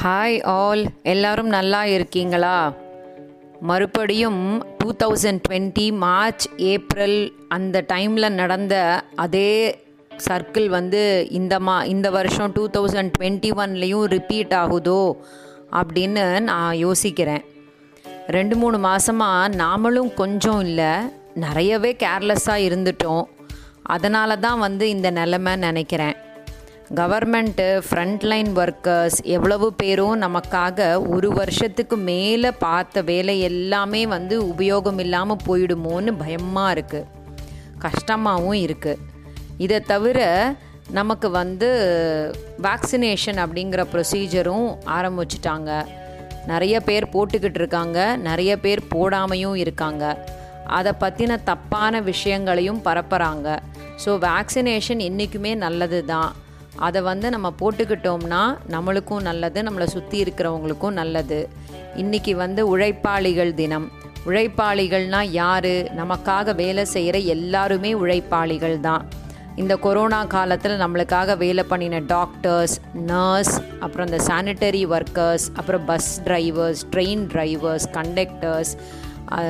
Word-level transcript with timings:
Hi 0.00 0.40
all 0.42 0.84
எல்லாரும் 1.02 1.46
நல்லா 1.46 1.84
இருக்கீங்களா? 1.84 2.72
மறுபடியும் 3.60 4.40
two 4.78 4.88
thousand 5.02 5.40
twenty 5.48 5.86
March 5.96 6.46
April 6.56 7.18
அந்த 7.48 7.84
டைமில் 7.92 8.36
நடந்த 8.40 9.02
அதே 9.24 9.52
சர்க்கிள் 10.26 10.66
வந்து 10.68 11.26
இந்த 11.30 11.60
மா 11.60 11.84
இந்த 11.84 12.10
வருஷம் 12.10 12.52
டூ 12.52 12.68
தௌசண்ட் 12.68 13.12
டுவெண்ட்டி 13.18 13.50
ஒன்லேயும் 13.62 14.04
ரிப்பீட் 14.04 14.54
ஆகுதோ 14.62 15.14
அப்படின்னு 15.80 16.40
நான் 16.40 16.72
யோசிக்கிறேன். 16.74 17.44
ரெண்டு 18.26 18.56
மூணு 18.56 18.78
மாதமாக 18.88 19.52
நாமளும் 19.62 20.14
கொஞ்சம் 20.14 20.60
இல்லை 20.60 20.92
நிறையவே 21.34 21.96
கேர்லெஸ்ஸாக 22.02 22.66
இருந்துட்டோம். 22.68 23.24
அதனால 23.82 24.36
தான் 24.36 24.58
வந்து 24.58 24.88
இந்த 24.88 25.10
நிலமை 25.10 25.56
நினைக்கிறேன். 25.56 26.16
கவர்மெண்ட்டு 26.98 27.66
ஃப்ரண்ட்லைன் 27.86 28.50
ஒர்க்கர்ஸ் 28.62 29.18
எவ்வளவு 29.34 29.66
பேரும் 29.72 30.16
நமக்காக 30.22 30.78
ஒரு 31.14 31.28
வருஷத்துக்கு 31.28 31.96
மேலே 31.96 32.50
பார்த்த 32.64 33.02
வேலை 33.02 33.34
எல்லாமே 33.40 34.06
வந்து 34.06 34.34
உபயோகம் 34.52 34.98
இல்லாமல் 34.98 35.44
போயிடுமோன்னு 35.46 36.12
பயமாக 36.18 36.74
இருக்குது 36.74 37.08
கஷ்டமாகவும் 37.78 38.60
இருக்குது 38.66 39.00
இதை 39.56 39.80
தவிர 39.92 40.18
நமக்கு 40.90 41.30
வந்து 41.30 41.70
வேக்சினேஷன் 42.68 43.40
அப்படிங்கிற 43.44 43.82
ப்ரொசீஜரும் 43.92 44.68
ஆரம்பிச்சிட்டாங்க. 44.98 45.70
நிறைய 46.46 46.76
பேர் 46.80 47.12
போட்டுக்கிட்டு 47.14 47.60
இருக்காங்க. 47.62 47.98
நிறைய 48.28 48.52
பேர் 48.60 48.82
போடாமையும் 48.94 49.54
இருக்காங்க. 49.54 50.04
அதை 50.78 50.92
பற்றின 51.00 51.42
தப்பான 51.44 52.00
விஷயங்களையும் 52.12 52.80
பரப்புகிறாங்க 52.84 53.48
ஸோ 54.04 54.10
வேக்சினேஷன் 54.28 55.00
என்றைக்குமே 55.08 55.54
நல்லது 55.54 55.98
தான் 56.04 56.30
அதை 56.76 57.02
வந்து 57.02 57.30
நம்ம 57.30 57.52
போட்டுக்கிட்டோம்னா 57.60 58.56
நம்மளுக்கும் 58.70 59.20
நல்லது 59.20 59.62
நம்மளை 59.62 59.86
சுற்றி 59.86 60.22
இருக்கிறவங்களுக்கும் 60.22 60.90
நல்லது. 60.90 61.48
இன்றைக்கி 61.96 62.34
வந்து 62.34 62.68
உழைப்பாளிகள் 62.68 63.54
தினம். 63.54 63.90
உழைப்பாளிகள்னால் 64.26 65.30
யார்? 65.30 65.74
நமக்காக 66.00 66.54
வேலை 66.54 66.84
செய்கிற 66.84 67.18
எல்லாருமே 67.18 67.94
உழைப்பாளிகள் 67.94 68.80
தான். 68.80 69.08
இந்த 69.56 69.76
கொரோனா 69.76 70.24
காலத்தில் 70.24 70.80
நம்மளுக்காக 70.80 71.36
வேலை 71.36 71.64
பண்ணின 71.64 71.98
டாக்டர்ஸ் 71.98 72.80
நர்ஸ் 72.94 73.60
அப்புறம் 73.80 74.06
இந்த 74.06 74.24
சானிட்டரி 74.24 74.82
ஒர்க்கர்ஸ் 74.86 75.46
அப்புறம் 75.54 75.84
bus 75.84 76.20
drivers 76.24 76.82
train 76.90 77.24
drivers 77.34 77.86
conductors 77.92 78.72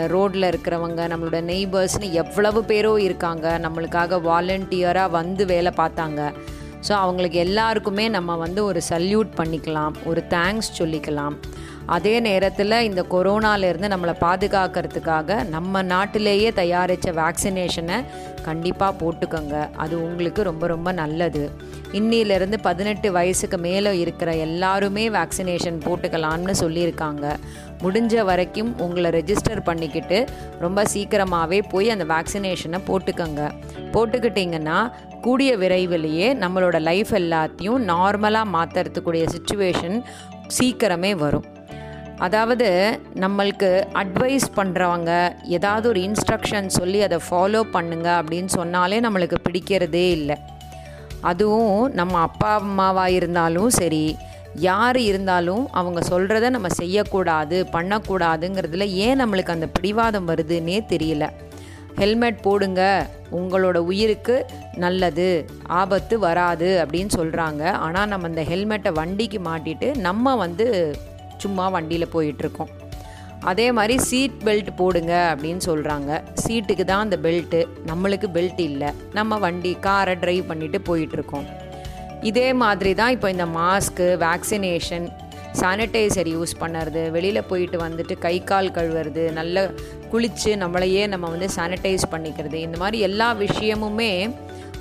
ரோட்டில் 0.06 0.42
இருக்கிறவங்க 0.42 1.02
நம்மளோட 1.12 1.38
நெய்பர்ஸ்னு 1.52 2.10
எவ்வளவு 2.10 2.62
பேரோ 2.62 2.98
இருக்காங்க. 2.98 3.60
நம்மளுக்காக 3.62 4.18
வாலண்டியராக 4.30 5.10
வந்து 5.10 5.46
வேலை 5.46 5.72
பார்த்தாங்க. 5.76 6.32
ஸோ 6.86 6.92
அவங்களுக்கு 7.02 7.38
எல்லாருக்குமே 7.46 8.06
நம்ம 8.16 8.36
வந்து 8.44 8.60
ஒரு 8.70 8.80
சல்யூட் 8.92 9.30
பண்ணிக்கலாம் 9.40 9.94
ஒரு 10.10 10.20
தேங்க்ஸ் 10.34 10.70
சொல்லிக்கலாம். 10.78 11.36
அதே 11.94 12.12
நேரத்தில் 12.26 12.84
இந்த 12.88 13.02
கொரோனாலேருந்து 13.12 13.88
நம்மளை 13.92 14.14
பாதுகாக்கிறதுக்காக 14.24 15.38
நம்ம 15.54 15.82
நாட்டிலேயே 15.92 16.50
தயாரித்த 16.60 17.12
வேக்சினேஷனை 17.20 17.96
கண்டிப்பாக 18.48 18.92
போட்டுக்கோங்க. 19.00 19.56
அது 19.82 19.94
உங்களுக்கு 20.06 20.42
ரொம்ப 20.50 20.66
ரொம்ப 20.74 20.92
நல்லது. 21.00 21.42
இன்னிலேருந்து 21.98 22.58
பதினெட்டு 22.68 23.08
வயசுக்கு 23.16 23.58
மேலே 23.66 23.90
இருக்கிற 24.02 24.30
எல்லாருமே 24.46 25.04
வேக்சினேஷன் 25.18 25.78
போட்டுக்கலாம்னு 25.86 26.54
சொல்லியிருக்காங்க. 26.62 27.26
முடிஞ்ச 27.84 28.24
வரைக்கும் 28.30 28.72
உங்களை 28.84 29.10
ரெஜிஸ்டர் 29.18 29.62
பண்ணிக்கிட்டு 29.68 30.18
ரொம்ப 30.64 30.84
சீக்கிரமாகவே 30.94 31.60
போய் 31.72 31.94
அந்த 31.94 32.06
வேக்சினேஷனை 32.14 32.80
போட்டுக்கோங்க. 32.90 33.42
போட்டுக்கிட்டிங்கன்னா 33.94 34.78
கூடிய 35.26 35.50
விரைவிலேயே 35.62 36.28
நம்மளோட 36.42 36.76
லைஃப் 36.88 37.12
எல்லாத்தையும் 37.20 37.82
நார்மலாக 37.92 38.52
மாற்றுறதுக்குரிய 38.54 39.24
சுச்சுவேஷன் 39.34 39.98
சீக்கிரமே 40.56 41.12
வரும். 41.24 41.46
அதாவது 42.26 42.68
நம்மளுக்கு 43.22 43.70
அட்வைஸ் 44.00 44.48
பண்ணுறவங்க 44.56 45.10
ஏதாவது 45.56 45.86
ஒரு 45.92 46.00
இன்ஸ்ட்ரக்ஷன் 46.08 46.68
சொல்லி 46.78 46.98
அதை 47.06 47.18
ஃபாலோ 47.28 47.62
பண்ணுங்க 47.76 48.08
அப்படின்னு 48.20 48.50
சொன்னாலே 48.58 48.98
நம்மளுக்கு 49.06 49.38
பிடிக்கிறதே 49.46 50.04
இல்லை. 50.18 50.36
அதுவும் 51.30 51.80
நம்ம 52.00 52.20
அப்பா 52.28 52.52
அம்மாவாக 52.60 53.16
இருந்தாலும் 53.18 53.70
சரி 53.80 54.04
யார் 54.68 54.98
இருந்தாலும் 55.10 55.64
அவங்க 55.80 56.00
சொல்கிறத 56.08 56.46
நம்ம 56.56 56.68
செய்யக்கூடாது 56.80 57.58
பண்ணக்கூடாதுங்கிறதுல 57.76 58.86
ஏன் 59.06 59.20
நம்மளுக்கு 59.20 59.56
அந்த 59.56 59.68
பிடிவாதம் 59.76 60.28
வருதுன்னே 60.30 60.78
தெரியல. 60.92 61.26
ஹெல்மெட் 62.00 62.40
போடுங்க. 62.46 62.82
உங்களோட 63.38 63.78
உயிருக்கு 63.90 64.36
நல்லது. 64.84 65.28
ஆபத்து 65.80 66.14
வராது 66.26 66.68
அப்படின்னு 66.82 67.12
சொல்கிறாங்க 67.18 67.62
ஆனால் 67.86 68.10
நம்ம 68.12 68.28
இந்த 68.32 68.44
ஹெல்மெட்டை 68.50 68.92
வண்டிக்கு 69.00 69.40
மாட்டிட்டு 69.48 69.88
நம்ம 70.06 70.34
வந்து 70.44 70.66
சும்மா 71.44 71.66
வண்டியில் 71.76 72.12
போயிட்டுருக்கோம். 72.14 72.72
அதே 73.50 73.64
மாதிரி 73.76 73.94
சீட் 74.08 74.36
பெல்ட் 74.46 74.68
போடுங்க 74.80 75.14
அப்படின்னு 75.32 75.62
சொல்கிறாங்க 75.70 76.10
சீட்டுக்கு 76.42 76.84
தான் 76.90 77.04
அந்த 77.06 77.16
பெல்ட்டு. 77.24 77.60
நம்மளுக்கு 77.90 78.28
பெல்ட் 78.36 78.60
இல்லை. 78.70 78.90
நம்ம 79.18 79.38
வண்டி 79.44 79.72
காரை 79.86 80.14
ட்ரைவ் 80.24 80.44
பண்ணிட்டு 80.50 80.80
போயிட்டுருக்கோம். 80.88 81.48
இதே 82.30 82.48
மாதிரி 82.62 82.90
தான் 83.00 83.14
இப்போ 83.14 83.28
இந்த 83.34 83.46
மாஸ்க்கு 83.58 84.06
வேக்சினேஷன் 84.26 85.06
சானிடைசர் 85.60 86.28
யூஸ் 86.34 86.52
பண்ணுறது 86.62 87.02
வெளியில் 87.16 87.48
போயிட்டு 87.50 87.78
வந்துட்டு 87.84 88.14
கை 88.24 88.36
கால் 88.50 88.74
கழுவுறது 88.76 89.24
நல்ல 89.38 89.64
குளித்து 90.12 90.52
நம்மளையே 90.62 91.02
நம்ம 91.12 91.28
வந்து 91.34 91.48
சானிடைஸ் 91.56 92.04
பண்ணிக்கிறது. 92.14 92.58
இந்த 92.66 92.76
மாதிரி 92.82 92.98
எல்லா 93.08 93.28
விஷயமுமே 93.44 94.12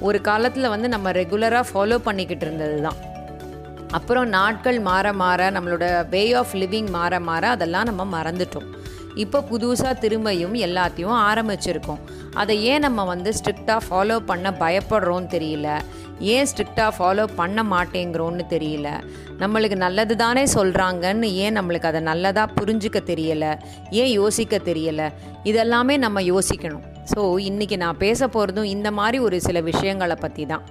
ஒரு 0.07 0.19
காலத்தில் 0.27 0.73
வந்து 0.73 0.87
நம்ம 0.95 1.11
ரெகுலராக 1.21 1.69
ஃபாலோ 1.71 1.97
பண்ணிக்கிட்டு 2.07 2.45
இருந்தது 2.47 2.77
தான் 2.87 2.99
அப்புறம் 3.97 4.27
நாட்கள் 4.37 4.79
மாற 4.89 5.07
மாற 5.21 5.49
நம்மளோட 5.55 5.85
வே 6.13 6.23
ஆஃப் 6.41 6.55
லிவிங் 6.61 6.89
மாற 6.97 7.19
மாற 7.29 7.43
அதெல்லாம் 7.55 7.87
நம்ம 7.89 8.03
மறந்துட்டோம். 8.17 8.69
இப்போ 9.23 9.39
புதுசாக 9.49 9.93
திரும்பியும் 10.03 10.55
எல்லாத்தையும் 10.67 11.17
ஆரம்பிச்சிருக்கோம். 11.29 12.01
அதை 12.33 12.63
ஏன் 12.63 12.79
நம்ம 12.79 13.03
வந்து 13.03 13.33
ஸ்ட்ரிக்டாக 13.37 13.81
ஃபாலோ 13.89 14.19
பண்ண 14.25 14.49
பயப்படுறோன்னு 14.59 15.27
தெரியல. 15.35 15.81
ஏன் 16.19 16.45
ஸ்ட்ரிக்டாக 16.51 16.91
ஃபாலோ 16.97 17.27
பண்ண 17.35 17.63
மாட்டேங்கிறோன்னு 17.63 18.43
தெரியல. 18.49 18.89
நம்மளுக்கு 19.39 19.75
நல்லது 19.75 20.15
தானே 20.15 20.43
சொல்கிறாங்கன்னு 20.43 21.23
ஏன் 21.23 21.57
நம்மளுக்கு 21.57 21.89
அதை 21.91 22.01
நல்லதாக 22.01 22.53
புரிஞ்சுக்க 22.59 22.99
தெரியலை? 23.11 23.59
ஏன் 23.89 24.11
யோசிக்க 24.11 24.57
தெரியலை? 24.57 25.09
இதெல்லாமே 25.43 25.97
நம்ம 25.97 26.21
யோசிக்கணும். 26.21 26.83
ஸோ 27.15 27.21
இன்றைக்கி 27.49 27.77
நான் 27.77 27.97
பேச 27.97 28.27
போகிறதும் 28.27 28.63
இந்த 28.63 28.91
மாதிரி 28.91 29.19
ஒரு 29.19 29.41
சில 29.41 29.59
விஷயங்களை 29.61 30.15
பற்றி 30.15 30.45
தான் 30.45 30.61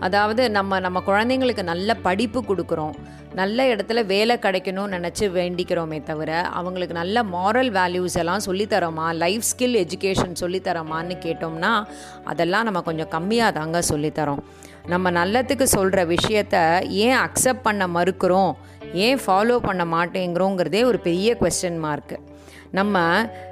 அதாவது 0.00 0.50
நம்ம 0.50 0.80
நம்ம 0.80 1.02
குழந்தைங்களுக்கு 1.06 1.62
நல்ல 1.62 1.94
படிப்பு 1.94 2.44
கொடுக்குறோம். 2.48 2.94
நல்ல 3.34 3.64
இடத்துல 3.74 4.06
வேலை 4.06 4.36
கிடைக்கணும்னு 4.36 4.96
நினச்சி 4.96 5.26
வேண்டிக்கிறோமே 5.36 6.02
தவிர 6.02 6.40
அவங்களுக்கு 6.40 6.94
நல்ல 6.94 7.22
மாரல் 7.22 7.70
வேல்யூஸ் 7.78 8.16
எல்லாம் 8.18 8.44
சொல்லித்தரோமா 8.46 9.14
லைஃப் 9.14 9.44
ஸ்கில் 9.50 9.76
எஜுகேஷன் 9.84 10.34
சொல்லித்தரோமான்னு 10.40 11.16
கேட்டோம்னா 11.26 11.84
அதெல்லாம் 12.24 12.64
நம்ம 12.64 12.80
கொஞ்சம் 12.80 13.08
கம்மியாக 13.10 13.52
தாங்க 13.52 13.82
சொல்லித்தரோம் 13.88 14.42
நம்ம 14.86 15.10
நல்லத்துக்கு 15.10 15.62
சொல்கிற 15.62 16.04
விஷயத்த 16.06 16.56
ஏன் 16.88 17.16
அக்செப்ட் 17.16 17.62
பண்ண 17.62 17.86
மறுக்கிறோம்? 17.86 18.52
ஏன் 18.92 19.18
ஃபாலோ 19.26 19.58
பண்ண 19.58 19.84
மாட்டேங்கிறோங்கிறதே 19.84 20.82
ஒரு 20.84 20.98
பெரிய 20.98 21.36
கொஸ்டின் 21.40 21.78
மார்க்கு 21.78 22.29
நம்ம 22.78 22.96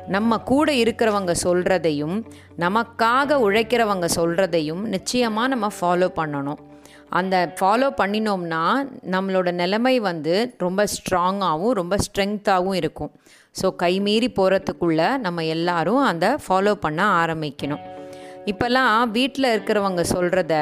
நம்ம 0.09 0.39
கூட 0.51 0.69
இருக்கிறவங்க 0.73 1.33
சொல்கிறதையும் 1.45 2.17
நமக்காக 2.65 3.39
உழைக்கிறவங்க 3.47 4.07
சொல்கிறதையும் 4.17 4.83
நிச்சயமாக 4.95 5.53
நம்ம 5.53 5.67
ஃபாலோ 5.77 6.09
பண்ணணும். 6.19 6.61
அந்த 7.19 7.37
ஃபாலோ 7.59 7.89
பண்ணினோம்னா 8.01 8.63
நம்மளோட 9.15 9.51
நிலைமை 9.61 9.95
வந்து 10.01 10.35
ரொம்ப 10.59 10.85
ஸ்ட்ராங்காகவும் 10.95 11.77
ரொம்ப 11.81 11.97
ஸ்ட்ரெங்க்த்தாகவும் 12.05 12.79
இருக்கும். 12.81 13.13
ஸோ 13.61 13.67
கைமீறி 13.83 14.29
போகிறதுக்குள்ளே 14.39 15.09
நம்ம 15.27 15.45
எல்லாரும் 15.57 16.03
அந்த 16.03 16.27
ஃபாலோ 16.47 16.75
பண்ண 16.85 17.01
ஆரம்பிக்கணும். 17.23 17.85
இப்போல்லாம் 18.51 19.11
வீட்டில் 19.17 19.53
இருக்கிறவங்க 19.55 20.03
சொல்கிறத 20.15 20.55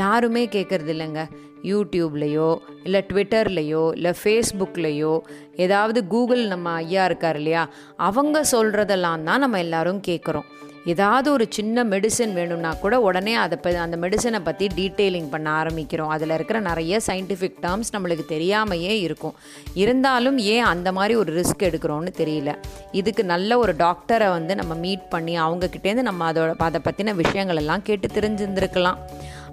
யாருமே 0.00 0.44
கேட்குறது 0.54 0.92
இல்லைங்க 0.94 1.22
யூடியூப்லேயோ 1.64 2.56
இல்லை 2.84 3.04
ட்விட்டர்லேயோ 3.12 3.84
இல்லை 3.94 4.12
ஃபேஸ்புக்லேயோ 4.22 5.14
ஏதாவது 5.56 6.06
கூகுள் 6.06 6.44
நம்ம 6.46 6.72
ஐயா 6.72 7.04
இருக்கார் 7.04 7.36
இல்லையா 7.36 7.64
அவங்க 7.96 8.44
சொல்கிறதெல்லாம் 8.52 9.22
தான் 9.22 9.44
நம்ம 9.46 9.58
எல்லாரும் 9.58 10.02
கேட்குறோம் 10.06 10.48
ஏதாவது 10.92 11.32
ஒரு 11.32 11.44
சின்ன 11.48 11.84
மெடிசன் 11.84 12.32
வேணும்னா 12.32 12.74
கூட 12.74 13.00
உடனே 13.00 13.34
அதை 13.34 13.58
ப 13.58 13.68
அந்த 13.78 13.96
மெடிசனை 13.96 14.40
பற்றி 14.44 14.66
டீட்டெயிலிங் 14.76 15.30
பண்ண 15.30 15.62
ஆரம்பிக்கிறோம். 15.62 16.10
அதில் 16.14 16.30
இருக்கிற 16.30 16.60
நிறைய 16.60 17.00
சயின்டிஃபிக் 17.06 17.56
டேர்ம்ஸ் 17.62 17.92
நம்மளுக்கு 17.92 18.24
தெரியாமையே 18.28 18.94
இருக்கும். 19.06 19.34
இருந்தாலும் 19.74 20.38
ஏன் 20.38 20.62
அந்த 20.62 20.92
மாதிரி 20.92 21.14
ஒரு 21.14 21.32
ரிஸ்க் 21.40 21.66
எடுக்கிறோன்னு 21.68 22.12
தெரியல. 22.18 22.52
இதுக்கு 22.92 23.24
நல்ல 23.24 23.58
ஒரு 23.58 23.74
டாக்டரை 23.74 24.28
வந்து 24.28 24.54
நம்ம 24.54 24.74
மீட் 24.74 25.08
பண்ணி 25.08 25.40
அவங்கக்கிட்டேருந்து 25.40 26.08
நம்ம 26.10 26.32
அதோட 26.32 26.54
அதை 26.68 26.80
பற்றின 26.84 27.14
விஷயங்கள் 27.14 27.56
எல்லாம் 27.56 27.82
கேட்டு 27.82 28.08
தெரிஞ்சிருந்துருக்கலாம். 28.08 29.00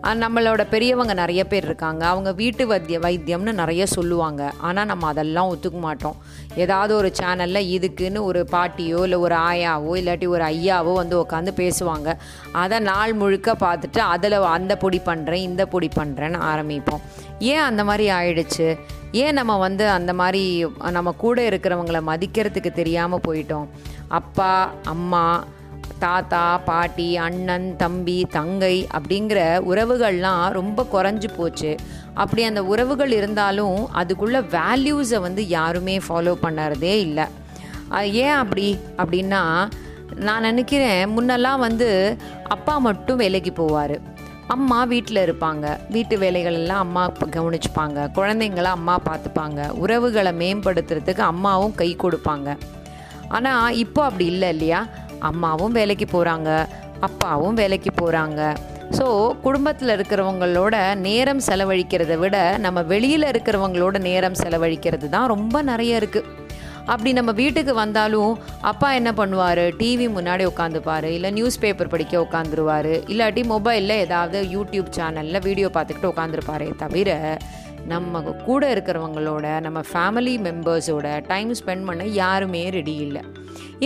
நம்மளோட 0.03 0.61
பெரியவங்க 0.69 1.13
நிறைய 1.13 1.47
பேர் 1.47 1.63
இருக்காங்க. 1.63 2.05
அவங்க 2.05 2.31
வீட்டு 2.31 2.67
வைத்திய 2.67 2.99
வைத்தியம்னு 2.99 3.51
நிறைய 3.53 3.85
சொல்லுவாங்க. 3.85 4.51
ஆனால் 4.57 4.85
நம்ம 4.85 5.07
அதெல்லாம் 5.07 5.49
ஒத்துக்க 5.53 5.79
மாட்டோம். 5.79 6.15
ஏதாவது 6.55 6.95
ஒரு 6.95 7.11
சேனலில் 7.19 7.69
இதுக்குன்னு 7.75 8.21
ஒரு 8.29 8.47
பாட்டியோ 8.51 9.01
இல்லை 9.03 9.17
ஒரு 9.17 9.35
ஆயாவோ 9.35 9.91
இல்லாட்டி 10.01 10.27
ஒரு 10.27 10.43
ஐயாவோ 10.43 10.93
வந்து 10.93 11.25
உட்காந்து 11.25 11.53
பேசுவாங்க. 11.61 12.15
அதை 12.51 12.79
நாள் 12.79 13.13
முழுக்க 13.13 13.55
பார்த்துட்டு 13.65 13.97
அதில் 13.97 14.37
அந்த 14.57 14.75
பொடி 14.77 15.01
பண்ணுறேன் 15.05 15.45
இந்த 15.49 15.65
பொடி 15.65 15.89
பண்ணுறேன்னு 15.99 16.41
ஆரம்பிப்போம். 16.51 17.05
ஏன் 17.39 17.65
அந்த 17.69 17.83
மாதிரி 17.83 18.09
ஆயிடுச்சு? 18.09 18.77
ஏன் 19.11 19.33
நம்ம 19.33 19.57
வந்து 19.57 19.89
அந்த 19.89 20.13
மாதிரி 20.13 20.71
நம்ம 20.91 21.11
கூட 21.11 21.49
இருக்கிறவங்கள 21.49 22.01
மதிக்கிறதுக்கு 22.11 22.71
தெரியாமல் 22.71 23.25
போயிட்டோம்? 23.27 23.67
அப்பா 24.07 24.71
அம்மா 24.83 25.43
தாத்தா 26.03 26.43
பாட்டி 26.69 27.07
அண்ணன் 27.25 27.67
தம்பி 27.81 28.17
தங்கை 28.35 28.75
அப்படிங்கிற 28.97 29.39
உறவுகள்லாம் 29.71 30.45
ரொம்ப 30.59 30.85
குறைஞ்சி 30.93 31.29
போச்சு. 31.37 31.71
அப்படி 32.21 32.41
அந்த 32.49 32.61
உறவுகள் 32.71 33.13
இருந்தாலும் 33.19 33.79
அதுக்குள்ள 33.99 34.39
வேல்யூஸை 34.57 35.19
வந்து 35.27 35.43
யாருமே 35.57 35.95
ஃபாலோ 36.07 36.33
பண்ணுறதே 36.45 36.95
இல்லை. 37.07 37.25
ஏன் 38.23 38.35
அப்படி? 38.41 38.67
அப்படின்னா 39.01 39.41
நான் 40.27 40.47
நினைக்கிறேன் 40.49 41.03
முன்னெல்லாம் 41.15 41.63
வந்து 41.67 41.89
அப்பா 42.55 42.73
மட்டும் 42.87 43.21
வேலைக்கு 43.23 43.51
போவார். 43.59 43.95
அம்மா 44.55 44.79
வீட்டில் 44.91 45.25
இருப்பாங்க. 45.25 45.65
வீட்டு 45.95 46.15
வேலைகள் 46.23 46.57
எல்லாம் 46.61 46.83
அம்மா 46.85 47.03
கவனிச்சுப்பாங்க. 47.35 47.99
குழந்தைங்கள 48.17 48.69
அம்மா 48.77 48.95
பார்த்துப்பாங்க 49.09 49.69
உறவுகளை 49.83 50.31
மேம்படுத்துறதுக்கு 50.41 51.23
அம்மாவும் 51.33 51.77
கை 51.81 51.89
கொடுப்பாங்க. 52.03 52.49
ஆனால் 53.37 53.75
இப்போ 53.83 54.01
அப்படி 54.07 54.25
இல்லை 54.33 54.49
இல்லையா? 54.53 54.79
அம்மாவும் 55.21 55.71
வேலைக்கு 55.71 56.05
போகிறாங்க 56.05 56.67
அப்பாவும் 56.99 57.53
வேலைக்கு 57.53 57.91
போகிறாங்க 58.01 58.57
ஸோ 58.97 59.33
குடும்பத்தில் 59.41 59.89
இருக்கிறவங்களோட 59.89 60.95
நேரம் 60.95 61.39
செலவழிக்கிறத 61.39 62.17
விட 62.17 62.57
நம்ம 62.57 62.81
வெளியில் 62.81 63.23
இருக்கிறவங்களோட 63.23 63.99
நேரம் 63.99 64.33
செலவழிக்கிறது 64.33 65.09
தான் 65.09 65.27
ரொம்ப 65.27 65.61
நிறைய 65.61 65.99
இருக்குது 65.99 66.39
அப்படி 66.85 67.13
நம்ம 67.13 67.31
வீட்டுக்கு 67.31 67.73
வந்தாலும் 67.73 68.39
அப்பா 68.61 68.93
என்ன 68.93 69.11
பண்ணுவார்? 69.11 69.69
டிவி 69.77 70.07
முன்னாடி 70.07 70.45
உட்காந்துப்பாரு 70.45 71.03
இல்லை 71.03 71.31
நியூஸ் 71.31 71.59
பேப்பர் 71.59 71.87
படிக்க 71.87 72.21
உட்காந்துருவாரு 72.21 73.03
இல்லாட்டி 73.07 73.43
மொபைலில் 73.45 73.89
ஏதாவது 73.89 74.41
யூடியூப் 74.43 74.89
சேனலில் 74.89 75.41
வீடியோ 75.41 75.69
பார்த்துக்கிட்டு 75.73 76.11
உட்காந்துருப்பாரே 76.11 76.75
தவிர 76.75 77.37
நம்ம 77.85 78.21
கூட 78.21 78.75
இருக்கிறவங்களோட 78.75 79.59
நம்ம 79.59 79.81
ஃபேமிலி 79.93 80.37
மெம்பர்ஸோட 80.37 81.25
டைம் 81.27 81.53
ஸ்பெண்ட் 81.53 81.85
பண்ண 81.85 82.03
யாருமே 82.03 82.69
ரெடி 82.69 82.95
இல்லை. 82.95 83.21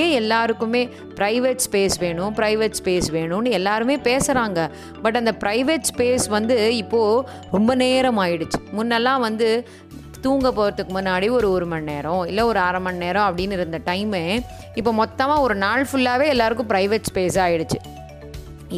ஏன் 0.01 0.13
எல்லாருக்குமே 0.19 0.81
ப்ரைவேட் 1.19 1.63
ஸ்பேஸ் 1.65 1.95
வேணும் 2.03 2.33
ப்ரைவேட் 2.39 2.77
ஸ்பேஸ் 2.80 3.07
வேணும்னு 3.18 3.56
எல்லாருமே 3.59 3.95
பேசுகிறாங்க 4.07 4.59
பட் 5.03 5.19
அந்த 5.21 5.33
ப்ரைவேட் 5.44 5.89
ஸ்பேஸ் 5.92 6.25
வந்து 6.38 6.57
இப்போது 6.83 7.25
ரொம்ப 7.56 7.71
நேரம் 7.83 8.19
ஆயிடுச்சு. 8.24 8.59
முன்னெல்லாம் 8.77 9.24
வந்து 9.27 9.50
தூங்க 10.25 10.50
போகிறதுக்கு 10.57 10.94
முன்னாடி 10.97 11.27
ஒரு 11.38 11.47
ஒரு 11.56 11.65
மணி 11.71 11.86
நேரம் 11.92 12.24
இல்லை 12.30 12.44
ஒரு 12.51 12.59
அரை 12.68 12.80
மணி 12.86 13.03
நேரம் 13.06 13.27
அப்படின்னு 13.30 13.57
இருந்த 13.59 13.80
டைமு 13.89 14.21
இப்போ 14.80 14.92
மொத்தமாக 15.01 15.44
ஒரு 15.47 15.56
நாள் 15.65 15.83
ஃபுல்லாகவே 15.89 16.27
எல்லாருக்கும் 16.33 16.71
ப்ரைவேட் 16.74 17.09
ஸ்பேஸ் 17.09 17.38
ஆகிடுச்சு 17.45 17.80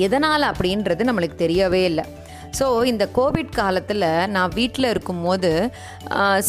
எதனால் 0.05 0.45
அப்படின்றது 0.51 1.07
நம்மளுக்கு 1.09 1.37
தெரியவே 1.43 1.83
இல்லை. 1.91 2.05
ஸோ 2.57 2.65
இந்த 2.91 3.05
கோவிட் 3.17 3.53
காலத்தில் 3.59 4.05
நான் 4.35 4.51
வீட்டில் 4.59 4.89
இருக்கும்போது 4.91 5.51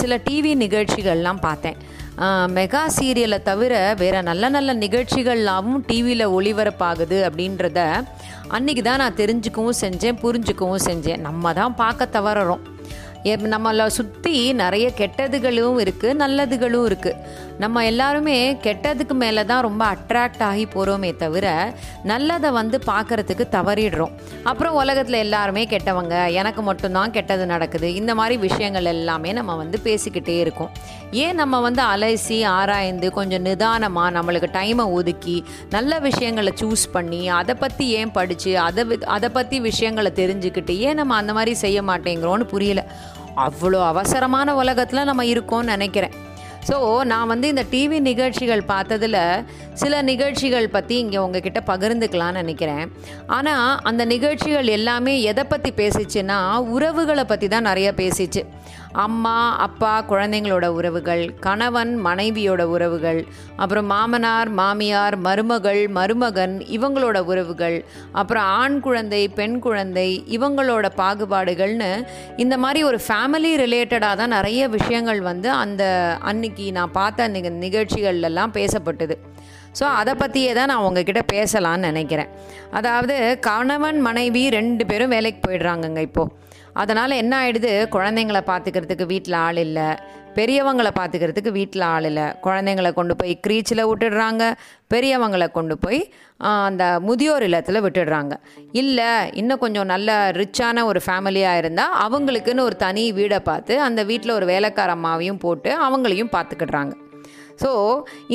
சில 0.01 0.13
டிவி 0.27 0.53
நிகழ்ச்சிகள்லாம் 0.65 1.41
பார்த்தேன். 1.47 1.79
மெகா 2.57 2.81
சீரியலை 2.97 3.39
தவிர 3.43 3.95
வேறு 3.99 4.21
நல்ல 4.23 4.49
நல்ல 4.49 4.71
நிகழ்ச்சிகள்லாமும் 4.75 5.83
டிவியில் 5.87 6.25
ஒளிபரப்பாகுது 6.37 7.19
அப்படின்றத 7.29 7.79
அன்றைக்கி 8.57 8.83
தான் 8.83 9.01
நான் 9.03 9.19
தெரிஞ்சுக்கவும் 9.21 9.79
செஞ்சேன் 9.81 10.19
புரிஞ்சுக்கவும் 10.23 10.85
செஞ்சேன். 10.87 11.23
நம்ம 11.27 11.53
தான் 11.53 11.75
பார்க்க 11.75 12.07
தவறுறோம். 12.17 12.63
நம்மளை 13.25 13.87
சுற்றி 13.87 14.53
நிறைய 14.53 14.93
கெட்டதுகளும் 15.01 15.79
இருக்குது 15.85 16.19
நல்லதுகளும் 16.23 16.87
இருக்குது 16.91 17.47
நம்ம 17.59 17.85
எல்லாருமே 17.85 18.37
கெட்டதுக்கு 18.65 19.15
மேலே 19.15 19.43
தான் 19.45 19.65
ரொம்ப 19.69 19.83
அட்ராக்ட் 19.95 20.43
ஆகி 20.49 20.65
போகிறோமே 20.75 21.17
தவிர 21.17 21.47
நல்லதை 22.05 22.51
வந்து 22.51 22.77
பார்க்கறதுக்கு 22.87 23.45
தவறிடுறோம். 23.57 24.13
அப்புறம் 24.45 24.75
உலகத்தில் 24.75 25.23
எல்லாருமே 25.25 25.67
கெட்டவங்க 25.73 26.33
எனக்கு 26.41 26.63
மட்டும்தான் 26.63 27.11
கெட்டது 27.11 27.47
நடக்குது. 27.47 27.95
இந்த 27.95 28.15
மாதிரி 28.15 28.37
விஷயங்கள் 28.47 28.85
எல்லாமே 28.85 29.33
நம்ம 29.33 29.57
வந்து 29.57 29.81
பேசிக்கிட்டே 29.89 30.37
இருக்கோம். 30.45 30.71
ஏன் 31.25 31.35
நம்ம 31.35 31.61
வந்து 31.61 31.83
அலைசி 31.83 32.39
ஆராய்ந்து 32.47 33.13
கொஞ்சம் 33.13 33.43
நிதானமாக 33.43 34.15
நம்மளுக்கு 34.17 34.49
டைமை 34.59 34.87
ஒதுக்கி 34.99 35.45
நல்ல 35.71 35.99
விஷயங்களை 35.99 36.53
சூஸ் 36.63 36.87
பண்ணி 36.93 37.29
அதை 37.41 37.55
பற்றி 37.55 37.87
ஏன் 38.01 38.11
படித்து 38.11 38.59
அதை 38.59 38.85
அதை 39.17 39.29
பற்றி 39.29 39.59
விஷயங்களை 39.61 40.13
தெரிஞ்சுக்கிட்டு 40.23 40.77
ஏன் 40.79 40.95
நம்ம 40.95 41.17
அந்த 41.17 41.33
மாதிரி 41.33 41.55
செய்ய 41.65 41.83
மாட்டேங்கிறோன்னு 41.83 42.47
புரியல. 42.55 42.83
அவ்வளோ 43.47 43.81
அவசரமான 43.93 44.55
உலகத்தில் 44.63 45.09
நம்ம 45.11 45.25
இருக்கோம்னு 45.35 45.73
நினைக்கிறேன். 45.75 46.15
ஸோ 46.69 46.77
நான் 47.11 47.31
வந்து 47.33 47.47
இந்த 47.53 47.63
டிவி 47.73 47.99
நிகழ்ச்சிகள் 48.09 48.63
பார்த்ததில் 48.71 49.21
சில 49.83 50.01
நிகழ்ச்சிகள் 50.09 50.67
பற்றி 50.75 50.95
இங்கே 51.03 51.19
உங்ககிட்ட 51.25 51.61
பகிர்ந்துக்கலாம்னு 51.71 52.41
நினைக்கிறேன். 52.43 52.85
ஆனால் 53.37 53.79
அந்த 53.91 54.03
நிகழ்ச்சிகள் 54.15 54.69
எல்லாமே 54.79 55.15
எதை 55.31 55.45
பற்றி 55.53 55.71
பேசிச்சுன்னா 55.81 56.39
உறவுகளை 56.77 57.25
பற்றி 57.33 57.49
தான் 57.55 57.69
நிறைய 57.71 57.91
பேசிச்சு. 58.01 58.43
அம்மா 58.93 59.57
அப்பா 59.57 60.05
குழந்தைங்களோட 60.09 60.67
உறவுகள் 60.67 61.35
கணவன் 61.41 62.07
மனைவியோட 62.07 62.63
உறவுகள் 62.63 63.27
அப்புறம் 63.57 63.87
மாமனார் 63.87 64.49
மாமியார் 64.49 65.17
மருமகள் 65.17 65.89
மருமகன் 65.89 66.61
இவங்களோட 66.61 67.19
உறவுகள் 67.19 67.85
அப்புறம் 68.13 68.43
ஆண் 68.43 68.81
குழந்தை 68.81 69.29
பெண் 69.29 69.59
குழந்தை 69.59 70.25
இவங்களோட 70.27 70.89
பாகுபாடுகள்னு 70.97 72.07
இந்த 72.37 72.59
மாதிரி 72.59 72.85
ஒரு 72.85 73.01
ஃபேமிலி 73.09 73.57
ரிலேட்டடாக 73.57 74.17
தான் 74.17 74.29
நிறைய 74.29 74.69
விஷயங்கள் 74.69 75.21
வந்து 75.21 75.51
அந்த 75.51 76.17
அன்னைக்கு 76.21 76.73
நான் 76.73 76.93
பார்த்த 76.93 77.29
நிக 77.29 77.49
நிகழ்ச்சிகள்லாம் 77.49 78.57
பேசப்பட்டது. 78.59 79.17
ஸோ 79.81 79.83
அதை 79.83 80.15
பற்றியே 80.15 80.53
தான் 80.53 80.67
நான் 80.67 80.79
உங்ககிட்ட 80.79 81.23
பேசலான்னு 81.33 81.79
நினைக்கிறேன். 81.79 82.29
அதாவது 82.71 83.39
கணவன் 83.41 84.01
மனைவி 84.01 84.49
ரெண்டு 84.49 84.87
பேரும் 84.87 85.09
வேலைக்கு 85.09 85.49
போயிடுறாங்கங்க 85.49 85.99
இப்போது 85.99 86.47
அதனால் 86.83 87.21
என்ன 87.23 87.33
ஆயிடுது? 87.43 87.73
குழந்தைங்கள 87.97 88.41
பார்த்துக்கிறதுக்கு 88.51 89.07
வீட்டில் 89.13 89.37
ஆள் 89.47 89.61
இல்லை. 89.67 89.89
பெரியவங்களை 90.39 90.91
பார்த்துக்கிறதுக்கு 90.99 91.51
வீட்டில் 91.59 91.85
ஆள் 91.93 92.07
இல்லை. 92.09 92.27
குழந்தைங்கள 92.45 92.89
கொண்டு 92.99 93.15
போய் 93.21 93.33
க்ரீச்சில் 93.45 93.89
விட்டுடுறாங்க. 93.91 94.43
பெரியவங்களை 94.93 95.49
கொண்டு 95.57 95.75
போய் 95.85 96.01
அந்த 96.67 96.85
முதியோர் 97.07 97.45
இல்லத்தில் 97.49 97.83
விட்டுடுறாங்க. 97.87 98.35
இல்லை 98.83 99.11
இன்னும் 99.41 99.63
கொஞ்சம் 99.65 99.91
நல்ல 99.93 100.19
ரிச்சான 100.41 100.85
ஒரு 100.91 101.03
ஃபேமிலியாக 101.07 101.61
இருந்தால் 101.63 101.97
அவங்களுக்குன்னு 102.07 102.67
ஒரு 102.69 102.79
தனி 102.87 103.05
வீடை 103.19 103.41
பார்த்து 103.51 103.77
அந்த 103.89 104.03
வீட்டில் 104.11 104.37
ஒரு 104.39 104.49
வேலைக்கார 104.55 104.97
அம்மாவையும் 104.99 105.43
போட்டு 105.47 105.73
அவங்களையும் 105.87 106.35
பார்த்துக்கிடுறாங்க. 106.37 106.95
ஸோ 107.63 107.71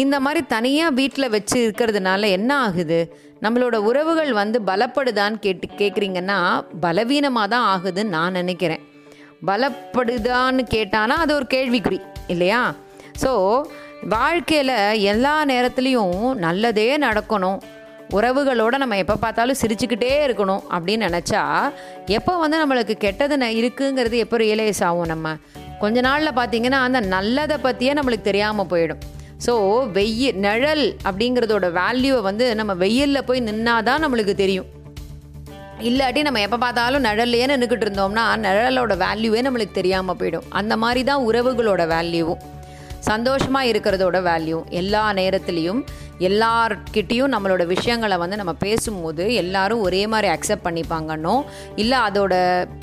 இந்த 0.04 0.16
மாதிரி 0.24 0.42
தனியாக 0.56 0.98
வீட்டில் 1.00 1.34
வச்சு 1.36 1.58
இருக்கிறதுனால 1.66 2.30
என்ன 2.38 2.52
ஆகுது? 2.66 2.98
நம்மளோட 3.44 3.76
உறவுகள் 3.76 4.34
வந்து 4.34 4.60
பலப்படுதான்னு 4.60 5.40
கேட்டு 5.40 5.68
கேட்குறீங்கன்னா 5.78 6.64
பலவீனமாக 6.80 7.48
தான் 7.48 7.68
ஆகுதுன்னு 7.74 8.10
நான் 8.10 8.32
நினைக்கிறேன். 8.32 8.80
பலப்படுதான்னு 9.48 10.66
கேட்டானா 10.72 11.16
அது 11.18 11.36
ஒரு 11.36 11.48
கேள்விக்குறி 11.54 12.02
இல்லையா? 12.28 12.74
ஸோ 13.22 13.62
வாழ்க்கையில் 14.10 15.02
எல்லா 15.02 15.46
நேரத்துலையும் 15.46 16.34
நல்லதே 16.34 16.98
நடக்கணும். 16.98 17.62
உறவுகளோடு 18.10 18.78
நம்ம 18.78 18.98
எப்போ 18.98 19.16
பார்த்தாலும் 19.16 19.56
சிரிச்சுக்கிட்டே 19.62 20.28
இருக்கணும் 20.28 20.64
அப்படின்னு 20.72 21.08
நினச்சா 21.08 21.72
எப்போ 22.06 22.38
வந்து 22.38 22.66
நம்மளுக்கு 22.66 22.92
கெட்டது 22.92 23.38
ந- 23.38 23.54
இருக்குங்கிறது 23.54 24.18
எப்போ 24.18 24.38
ரியலைஸ் 24.38 24.84
ஆகும் 24.84 25.06
நம்ம? 25.06 25.36
கொஞ்ச 25.80 26.02
நாளில் 26.02 26.30
பார்த்தீங்கன்னா 26.30 26.82
அந்த 26.82 27.00
நல்லதை 27.00 27.58
பற்றியே 27.58 27.94
நம்மளுக்கு 27.94 28.22
தெரியாமல் 28.22 28.66
போயிடும். 28.66 29.02
ஸோ 29.46 29.54
வெயில் 29.96 30.38
நிழல் 30.44 30.86
அப்படிங்கிறதோட 31.08 31.68
வேல்யூவை 31.80 32.22
வந்து 32.28 32.46
நம்ம 32.60 32.74
வெயிலில் 32.84 33.28
போய் 33.30 33.48
நின்னாதான் 33.48 34.04
நம்மளுக்கு 34.04 34.34
தெரியும். 34.42 34.68
இல்லாட்டி 35.90 36.22
நம்ம 36.28 36.42
எப்போ 36.46 36.58
பார்த்தாலும் 36.64 37.06
நிழல்லையே 37.08 37.46
நின்றுக்கிட்டு 37.52 37.86
இருந்தோம்னா 37.88 38.24
நிழலோட 38.46 38.94
வேல்யூவே 39.04 39.40
நம்மளுக்கு 39.48 39.80
தெரியாமல் 39.80 40.18
போயிடும். 40.20 40.48
அந்த 40.60 40.74
மாதிரி 40.84 41.04
தான் 41.10 41.26
உறவுகளோட 41.30 41.86
வேல்யூவும் 41.94 42.42
சந்தோஷமாக 43.10 43.70
இருக்கிறதோட 43.72 44.18
வேல்யூ 44.30 44.60
எல்லா 44.82 45.02
நேரத்துலேயும் 45.20 45.82
எல்லார்கிட்டேயும் 46.20 47.34
நம்மளோட 47.34 47.66
விஷயங்களை 47.66 48.18
வந்து 48.18 48.36
நம்ம 48.36 48.54
பேசும்போது 48.54 49.34
எல்லாரும் 49.34 49.82
ஒரே 49.82 50.08
மாதிரி 50.08 50.28
அக்செப்ட் 50.34 50.66
பண்ணிப்பாங்கன்னோ 50.68 51.44
இல்லை 51.76 51.98
அதோட 51.98 52.34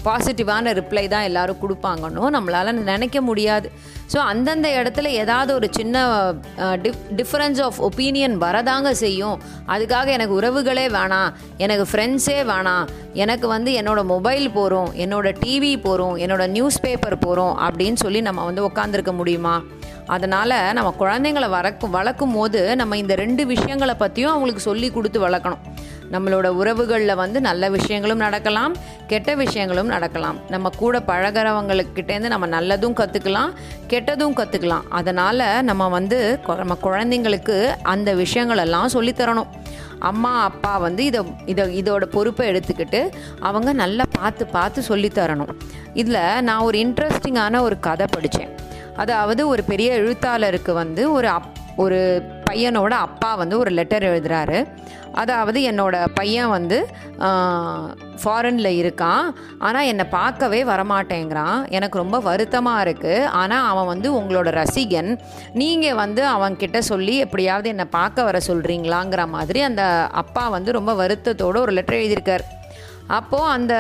பாசிட்டிவான 0.05 0.73
ரிப்ளை 0.81 1.09
தான் 1.09 1.23
எல்லாரும் 1.23 1.63
கொடுப்பாங்கன்னோ 1.63 2.27
நம்மளால் 2.37 2.79
நினைக்க 2.93 3.21
முடியாது. 3.21 3.71
ஸோ 4.13 4.17
அந்தந்த 4.17 4.69
இடத்துல 4.83 5.07
ஏதாவது 5.23 5.55
ஒரு 5.55 5.69
சின்ன 5.71 6.05
டிஃப் 6.83 7.03
டிஃப்ரென்ஸ் 7.19 7.61
ஆஃப் 7.63 7.79
ஒப்பீனியன் 7.81 8.37
வரதாங்க 8.45 8.91
செய்யும். 8.91 9.41
அதுக்காக 9.69 10.07
எனக்கு 10.07 10.39
உறவுகளே 10.41 10.87
வேணாம் 10.99 11.31
எனக்கு 11.57 11.87
ஃப்ரெண்ட்ஸே 11.93 12.39
வேணாம் 12.53 12.87
எனக்கு 13.15 13.47
வந்து 13.49 13.73
என்னோட 13.73 14.05
மொபைல் 14.05 14.51
போகிறோம் 14.51 14.91
என்னோட 14.95 15.37
டிவி 15.45 15.81
போகிறோம் 15.87 16.17
என்னோட 16.17 16.47
நியூஸ் 16.49 16.81
பேப்பர் 16.81 17.19
போகிறோம் 17.19 17.55
அப்படின்னு 17.67 17.95
சொல்லி 17.95 18.21
நம்ம 18.21 18.45
வந்து 18.45 18.67
உட்காந்துருக்க 18.69 19.13
முடியுமா? 19.13 19.63
அதனால் 20.11 20.73
நம்ம 20.73 20.95
குழந்தைங்களை 20.99 21.49
வளர்க்கும் 21.49 21.91
வளர்க்கும் 21.91 22.33
போது 22.33 22.77
நம்ம 22.77 22.97
இந்த 22.97 23.15
ரெண்டு 23.15 23.47
விஷயங்களை 23.47 23.95
பற்றியும் 23.95 24.31
அவங்களுக்கு 24.31 24.63
சொல்லி 24.63 24.91
கொடுத்து 24.91 25.29
வளர்க்கணும். 25.29 25.63
நம்மளோட 26.13 26.47
உறவுகளில் 26.47 27.15
வந்து 27.15 27.41
நல்ல 27.41 27.71
விஷயங்களும் 27.71 28.19
நடக்கலாம் 28.19 28.73
கெட்ட 29.07 29.35
விஷயங்களும் 29.35 29.87
நடக்கலாம். 29.87 30.39
நம்ம 30.49 30.71
கூட 30.77 30.99
பழகிறவங்களுக்கிட்டேருந்து 31.07 32.29
நம்ம 32.29 32.47
நல்லதும் 32.47 32.97
கற்றுக்கலாம் 33.01 33.51
கெட்டதும் 33.89 34.37
கற்றுக்கலாம் 34.37 34.83
அதனால் 34.89 35.65
நம்ம 35.65 35.89
வந்து 35.89 36.39
கொ- 36.47 36.57
நம்ம 36.57 36.77
குழந்தைங்களுக்கு 36.83 37.57
அந்த 37.83 38.15
விஷயங்களெல்லாம் 38.15 38.93
சொல்லித்தரணும் 38.93 39.51
அம்மா 40.01 40.43
அப்பா 40.43 40.79
வந்து 40.79 41.05
இதை 41.05 41.21
இதை 41.47 41.83
இதோட 41.83 42.05
பொறுப்பை 42.07 42.49
எடுத்துக்கிட்டு 42.51 43.01
அவங்க 43.41 43.73
நல்லா 43.73 44.05
பார்த்து 44.13 44.47
பார்த்து 44.47 44.83
சொல்லித்தரணும் 44.89 45.53
இதில் 45.95 46.21
நான் 46.43 46.59
ஒரு 46.59 46.79
இன்ட்ரெஸ்டிங்கான 46.79 47.61
ஒரு 47.61 47.79
கதை 47.81 48.07
படித்தேன் 48.11 48.53
அதாவது 48.97 49.43
ஒரு 49.49 49.65
பெரிய 49.65 49.91
எழுத்தாளருக்கு 50.03 50.75
வந்து 50.83 51.05
ஒரு 51.13 51.29
அப் 51.29 51.57
ஒரு 51.85 51.99
பையனோட 52.49 52.95
அப்பா 53.07 53.29
வந்து 53.35 53.55
ஒரு 53.59 53.71
லெட்டர் 53.71 54.05
எழுதுறாரு. 54.09 54.59
அதாவது 55.21 55.59
என்னோட 55.71 55.95
பையன் 56.19 56.51
வந்து 56.55 56.79
ஃபாரினில் 58.23 58.71
இருக்கான். 58.81 59.25
ஆனால் 59.59 59.89
என்னை 59.93 60.07
பார்க்கவே 60.17 60.61
வரமாட்டேங்கிறான். 60.65 61.59
எனக்கு 61.77 62.01
ரொம்ப 62.03 62.19
வருத்தமாக 62.21 62.83
இருக்குது 62.85 63.29
ஆனால் 63.41 63.69
அவன் 63.71 63.91
வந்து 63.93 64.09
உங்களோட 64.21 64.51
ரசிகன். 64.61 65.11
நீங்கள் 65.63 65.99
வந்து 66.03 66.25
அவன்கிட்ட 66.35 66.79
சொல்லி 66.91 67.17
எப்படியாவது 67.27 67.69
என்னை 67.75 67.87
பார்க்க 67.99 68.29
வர 68.29 68.41
சொல்கிறீங்களாங்கிற 68.49 69.25
மாதிரி 69.37 69.63
அந்த 69.71 70.09
அப்பா 70.23 70.49
வந்து 70.57 70.73
ரொம்ப 70.79 70.95
வருத்தத்தோடு 71.03 71.65
ஒரு 71.67 71.75
லெட்டர் 71.79 72.01
எழுதியிருக்கார். 72.01 72.47
அப்போது 73.07 73.53
அந்த 73.57 73.75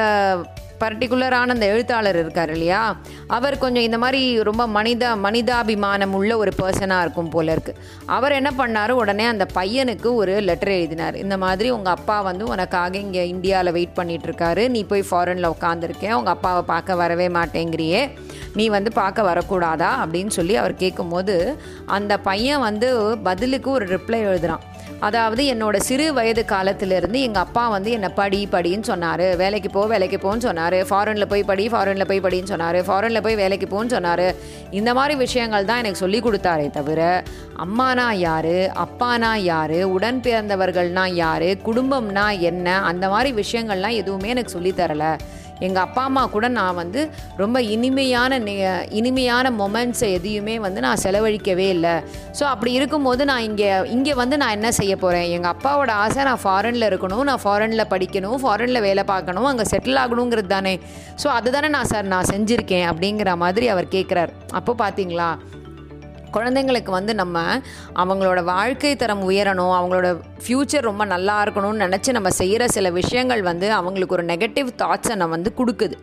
பர்டிகுலரான 0.80 1.46
அந்த 1.46 1.66
எழுத்தாளர் 1.66 2.18
இருக்கார் 2.18 2.50
இல்லையா? 2.50 2.96
அவர் 3.26 3.58
கொஞ்சம் 3.58 3.82
இந்த 3.82 3.98
மாதிரி 3.98 4.42
ரொம்ப 4.42 4.66
மனித 4.66 5.16
மனிதாபிமானம் 5.16 6.12
உள்ள 6.12 6.36
ஒரு 6.36 6.52
பர்சனாக 6.62 7.00
இருக்கும் 7.00 7.28
போல 7.28 7.52
இருக்கு. 7.52 7.74
அவர் 8.06 8.32
என்ன 8.32 8.52
பண்ணார்? 8.58 8.90
உடனே 8.90 9.24
அந்த 9.24 9.46
பையனுக்கு 9.54 10.14
ஒரு 10.14 10.40
லெட்டர் 10.40 10.68
எழுதினார். 10.68 11.16
இந்த 11.16 11.36
மாதிரி 11.36 11.70
உங்கள் 11.70 11.92
அப்பா 11.92 12.20
வந்து 12.20 12.46
உனக்காக 12.46 12.98
இங்கே 12.98 13.28
இந்தியாவில் 13.28 13.72
வெயிட் 13.72 13.96
பண்ணிகிட்ருக்காரு 13.96 14.68
நீ 14.68 14.84
போய் 14.84 15.04
ஃபாரினில் 15.10 15.52
உட்காந்துருக்கேன் 15.60 16.12
உங்கள் 16.12 16.32
அப்பாவை 16.32 16.62
பார்க்க 16.62 16.94
வரவே 16.94 17.28
மாட்டேங்கிறியே. 17.28 18.10
நீ 18.54 18.68
வந்து 18.68 18.92
பார்க்க 18.92 19.22
வரக்கூடாதா? 19.22 19.90
அப்படின்னு 20.04 20.28
சொல்லி 20.28 20.56
அவர் 20.56 20.74
கேட்கும்போது 20.74 21.56
அந்த 21.86 22.18
பையன் 22.18 22.60
வந்து 22.60 23.18
பதிலுக்கு 23.18 23.70
ஒரு 23.70 23.86
ரிப்ளை 23.86 24.20
எழுதுகிறான் 24.20 24.60
அதாவது 25.06 25.42
என்னோட 25.52 25.76
சிறு 25.86 26.06
வயது 26.16 26.42
காலத்திலிருந்து 26.44 27.18
எங்கள் 27.26 27.42
அப்பா 27.42 27.62
வந்து 27.74 27.90
என்னை 27.96 28.10
படி 28.18 28.40
படின்னு 28.54 28.88
சொன்னார். 28.90 29.24
வேலைக்கு 29.42 29.70
போ 29.76 29.82
வேலைக்கு 29.92 30.18
போன்னு 30.24 30.46
சொன்னார். 30.46 30.76
ஃபாரினில் 30.88 31.28
போய் 31.32 31.44
படி 31.50 31.64
ஃபாரினில் 31.74 32.08
போய் 32.10 32.22
படின்னு 32.26 32.52
சொன்னார். 32.52 32.78
ஃபாரினில் 32.88 33.24
போய் 33.26 33.40
வேலைக்கு 33.42 33.68
போன்னு 33.74 33.94
சொன்னார். 33.96 34.26
இந்த 34.70 34.90
மாதிரி 34.98 35.14
விஷயங்கள் 35.24 35.68
தான் 35.70 35.80
எனக்கு 35.82 36.02
சொல்லி 36.04 36.20
கொடுத்தாரே 36.26 36.68
தவிர 36.70 37.00
அம்மானா 37.64 38.08
யார் 38.26 38.54
அப்பானா 38.84 39.32
யார் 39.52 39.78
உடன் 39.96 40.20
பிறந்தவர்கள்னா 40.26 41.04
யார் 41.24 41.48
குடும்பம்னா 41.68 42.26
என்ன 42.50 42.76
அந்த 42.90 43.08
மாதிரி 43.08 43.30
விஷயங்கள்லாம் 43.42 43.98
எதுவுமே 44.02 44.28
எனக்கு 44.28 44.56
சொல்லித்தரலை 44.58 45.12
எங்கள் 45.60 45.82
அப்பா 45.82 46.02
அம்மா 46.04 46.22
கூட 46.28 46.48
நான் 46.50 46.74
வந்து 46.74 47.00
ரொம்ப 47.36 47.58
இனிமையான 47.70 48.38
நே- 48.40 48.58
இனிமையான 48.92 49.50
மொமெண்ட்ஸை 49.58 50.08
எதையுமே 50.12 50.56
வந்து 50.58 50.80
நான் 50.80 51.02
செலவழிக்கவே 51.02 51.66
இல்லை. 51.68 51.94
ஸோ 52.32 52.44
அப்படி 52.50 52.72
இருக்கும்போது 52.72 53.22
நான் 53.24 53.42
இங்கே 53.42 53.68
இங்கே 53.90 54.14
வந்து 54.14 54.36
நான் 54.36 54.50
என்ன 54.50 54.70
செய்ய 54.72 54.96
போகிறேன் 54.96 55.28
எங்கள் 55.30 55.52
அப்பாவோட 55.52 55.92
ஆசை 56.00 56.24
நான் 56.24 56.42
ஃபாரினில் 56.42 56.88
இருக்கணும் 56.90 57.24
நான் 57.24 57.42
ஃபாரினில் 57.42 57.90
படிக்கணும் 57.90 58.38
ஃபாரினில் 58.42 58.80
வேலை 58.80 59.04
பார்க்கணும் 59.04 59.46
அங்கே 59.46 59.66
செட்டில் 59.70 60.02
ஆகணுங்கிறது 60.02 60.48
தானே 60.48 60.74
ஸோ 61.22 61.28
அதுதானே 61.34 61.68
நான் 61.70 61.86
சார் 61.86 62.06
நான் 62.08 62.30
செஞ்சுருக்கேன் 62.30 62.86
அப்படிங்கிற 62.90 63.08
மாதிரி 63.38 63.68
அவர் 63.68 63.88
கேட்குறார் 63.90 64.30
அப்போ 64.52 64.74
பார்த்தீங்களா 64.78 65.30
குழந்தைங்களுக்கு 66.32 66.90
வந்து 66.90 67.14
நம்ம 67.14 67.38
அவங்களோட 67.94 68.44
வாழ்க்கை 68.44 68.96
தரம் 68.96 69.30
உயரணும் 69.30 69.74
அவங்களோட 69.78 70.08
ஃப்யூச்சர் 70.44 70.88
ரொம்ப 70.90 71.04
நல்லா 71.04 71.36
இருக்கணும்னு 71.44 71.84
நினச்சி 71.86 72.12
நம்ம 72.12 72.30
செய்கிற 72.30 72.68
சில 72.68 72.90
விஷயங்கள் 72.90 73.42
வந்து 73.42 73.72
அவங்களுக்கு 73.72 74.14
ஒரு 74.14 74.24
நெகட்டிவ் 74.24 74.70
தாட்ஸை 74.82 75.14
நம்ம 75.14 75.34
வந்து 75.36 75.52
கொடுக்குது. 75.58 75.96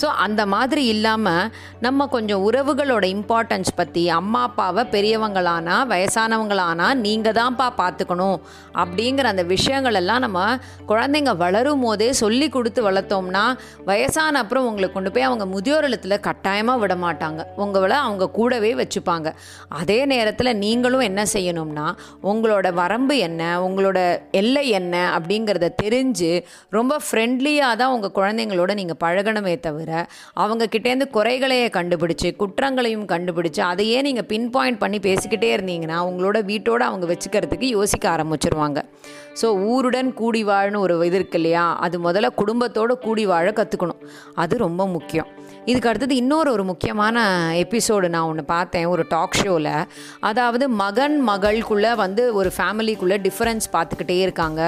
ஸோ 0.00 0.06
அந்த 0.24 0.46
மாதிரி 0.46 0.84
இல்லாமல் 0.84 1.50
நம்ம 1.80 2.06
கொஞ்சம் 2.06 2.44
உறவுகளோட 2.50 3.04
இம்பார்ட்டன்ஸ் 3.16 3.72
பற்றி 3.74 4.08
அம்மா 4.08 4.42
அப்பாவை 4.42 4.84
பெரியவங்களானா 4.94 5.76
வயசானவங்களானா 5.92 6.88
நீங்கள் 6.94 7.36
தான்ப்பா 7.40 7.68
பார்த்துக்கணும் 7.82 8.38
அப்படிங்கிற 8.74 9.22
அந்த 9.22 9.42
விஷயங்கள் 9.42 9.94
எல்லாம் 9.94 10.22
நம்ம 10.26 10.40
குழந்தைங்க 10.86 11.36
வளரும் 11.36 11.84
போதே 11.84 12.12
சொல்லி 12.22 12.48
கொடுத்து 12.48 12.80
வளர்த்தோம்னா 12.90 13.44
வயசான 13.84 14.38
அப்புறம் 14.38 14.66
உங்களை 14.66 14.88
கொண்டு 14.90 15.10
போய் 15.10 15.22
அவங்க 15.22 15.44
முதியோர் 15.46 15.84
இல்லத்தில் 15.84 16.20
கட்டாயமாக 16.20 16.78
விட 16.78 16.94
மாட்டாங்க. 16.94 17.40
உங்களை 17.56 17.96
அவங்க 17.96 18.30
கூடவே 18.30 18.70
வச்சுப்பாங்க. 18.74 19.28
அதே 19.68 19.98
நேரத்தில் 20.06 20.52
நீங்களும் 20.56 21.00
என்ன 21.00 21.22
செய்யணும்னா 21.32 21.86
உங்களோட 22.22 22.72
வரம்பு 22.72 23.18
என்ன 23.18 23.42
உங்களோட 23.66 23.98
எல்லை 24.30 24.68
என்ன 24.68 24.94
அப்படிங்கிறத 25.18 25.70
தெரிஞ்சு 25.82 26.30
ரொம்ப 26.70 27.00
ஃப்ரெண்ட்லியாக 27.06 27.76
தான் 27.76 27.92
உங்கள் 27.92 28.14
குழந்தைங்களோட 28.18 28.74
நீங்கள் 28.74 29.00
பழகணுமே 29.00 29.53
தவிர 29.60 30.06
அவங்கக்கிட்டேருந்து 30.36 31.08
குறைகளையே 31.12 31.68
கண்டுபிடிச்சு 31.68 32.36
குற்றங்களையும் 32.36 33.06
கண்டுபிடிச்சு 33.08 33.60
அதையே 33.60 34.02
நீங்கள் 34.02 34.24
பின் 34.24 34.50
பாயிண்ட் 34.50 34.78
பண்ணி 34.78 34.98
பேசிக்கிட்டே 34.98 35.50
இருந்தீங்கன்னா 35.56 35.98
உங்களோட 36.10 36.44
வீட்டோடு 36.44 36.84
அவங்க 36.84 37.06
வச்சுக்கிறதுக்கு 37.06 37.68
யோசிக்க 37.78 38.16
ஆரம்பிச்சிருவாங்க. 38.16 38.80
ஸோ 39.40 39.46
ஊருடன் 39.72 40.10
கூடி 40.20 40.42
வாழன்னு 40.50 40.82
ஒரு 40.86 40.96
இது 41.08 41.18
இருக்கு 41.20 41.38
இல்லையா? 41.40 41.64
அது 41.84 41.96
முதல்ல 42.08 42.28
குடும்பத்தோடு 42.40 42.96
கூடி 43.06 43.24
வாழ 43.32 43.48
கற்றுக்கணும் 43.60 44.02
அது 44.42 44.54
ரொம்ப 44.66 44.82
முக்கியம். 44.96 45.30
இதுக்கு 45.70 45.88
அடுத்தது 45.90 46.14
இன்னொரு 46.20 46.48
ஒரு 46.54 46.64
முக்கியமான 46.70 47.18
எபிசோடு 47.60 48.06
நான் 48.14 48.26
ஒன்று 48.30 48.42
பார்த்தேன் 48.52 48.88
ஒரு 48.94 49.02
டாக் 49.12 49.36
ஷோவில் 49.40 49.68
அதாவது 50.28 50.64
மகன் 50.80 51.16
மகள்குள்ளே 51.28 51.92
வந்து 52.02 52.22
ஒரு 52.38 52.50
ஃபேமிலிக்குள்ளே 52.56 53.16
டிஃப்ரென்ஸ் 53.26 53.66
பார்த்துக்கிட்டே 53.76 54.16
இருக்காங்க. 54.24 54.60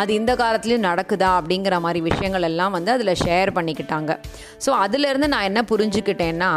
அது 0.00 0.10
இந்த 0.20 0.32
காலத்துலேயும் 0.40 0.86
நடக்குதா 0.88 1.30
அப்படிங்கிற 1.40 1.78
மாதிரி 1.84 2.00
விஷயங்கள் 2.08 2.46
எல்லாம் 2.50 2.74
வந்து 2.76 2.92
அதில் 2.96 3.12
ஷேர் 3.24 3.52
பண்ணிக்கிட்டாங்க. 3.58 4.16
ஸோ 4.64 4.72
அதுலேருந்து 4.84 5.28
நான் 5.34 5.48
என்ன 5.50 5.62
புரிஞ்சுக்கிட்டேன்னா 5.72 6.50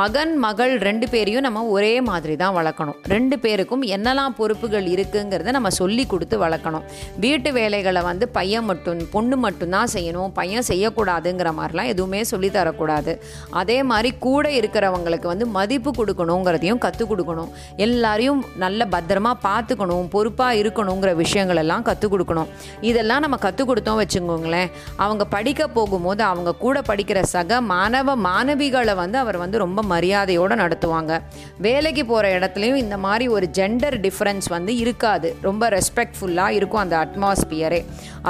மகன் 0.00 0.34
மகள் 0.46 0.74
ரெண்டு 0.88 1.08
பேரையும் 1.14 1.46
நம்ம 1.48 1.64
ஒரே 1.76 1.94
மாதிரி 2.10 2.36
தான் 2.44 2.56
வளர்க்கணும். 2.60 2.98
ரெண்டு 3.14 3.38
பேருக்கும் 3.44 3.84
என்னெல்லாம் 3.98 4.38
பொறுப்புகள் 4.40 4.88
இருக்குங்கிறத 4.94 5.56
நம்ம 5.58 5.74
சொல்லி 5.82 6.06
கொடுத்து 6.14 6.38
வளர்க்கணும். 6.46 6.86
வீட்டு 7.20 7.52
வேலைகளை 7.52 8.02
வந்து 8.02 8.28
பையன் 8.28 8.64
மட்டும் 8.64 9.10
பொண்ணு 9.10 9.36
மட்டும்தான் 9.36 9.88
செய்யணும். 9.92 10.28
பையன் 10.28 10.64
செய்யக்கூடாதுங்கிற 10.68 11.52
மாதிரிலாம் 11.58 11.86
எதுவுமே 11.86 12.24
சொல்லி 12.24 12.48
தரக்கூடாது. 12.48 13.18
அதே 13.50 13.82
மாதிரி 13.82 14.14
கூட 14.18 14.48
இருக்கிறவங்களுக்கு 14.48 15.26
வந்து 15.26 15.46
மதிப்பு 15.46 15.90
கொடுக்கணுங்கிறதையும் 15.90 16.78
கற்றுக் 16.78 17.12
கொடுக்கணும். 17.12 17.50
எல்லாரையும் 17.76 18.44
நல்ல 18.56 18.86
பத்திரமா 18.90 19.32
பார்த்துக்கணும் 19.42 20.08
பொறுப்பாக 20.08 20.54
இருக்கணுங்கிற 20.54 21.14
விஷயங்கள் 21.14 21.56
எல்லாம் 21.56 21.82
கற்றுக் 21.82 22.14
கொடுக்கணும். 22.14 22.46
இதெல்லாம் 22.80 23.20
நம்ம 23.20 23.36
கற்றுக் 23.36 23.70
கொடுத்தோம் 23.70 24.00
வச்சுக்கோங்களேன். 24.02 24.70
அவங்க 24.96 25.24
படிக்க 25.24 25.68
போகும்போது 25.68 26.22
அவங்க 26.22 26.54
கூட 26.54 26.80
படிக்கிற 26.80 27.20
சக 27.22 27.60
மாணவ 27.60 28.16
மாணவிகளை 28.16 28.94
வந்து 28.94 29.18
அவர் 29.18 29.36
வந்து 29.36 29.58
ரொம்ப 29.58 29.82
மரியாதையோடு 29.82 30.54
நடத்துவாங்க. 30.54 31.20
வேலைக்கு 31.58 32.06
போகிற 32.06 32.38
இடத்துலையும் 32.38 32.74
இந்த 32.74 32.96
மாதிரி 32.96 33.28
ஒரு 33.28 33.48
ஜெண்டர் 33.52 33.96
டிஃப்ரென்ஸ் 34.06 34.48
வந்து 34.48 34.76
இருக்காது. 34.76 35.36
ரொம்ப 35.42 35.68
ரெஸ்பெக்ட்ஃபுல்லாக 35.68 36.48
இருக்கும். 36.48 36.84
அந்த 36.86 36.96
அட்மாஸ்பியரே 37.04 37.82